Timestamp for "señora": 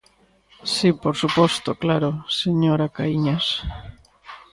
2.41-2.87